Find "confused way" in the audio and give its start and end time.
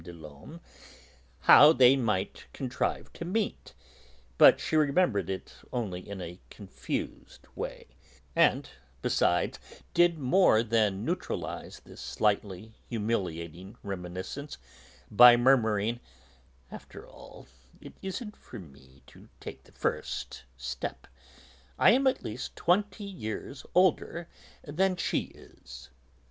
6.49-7.85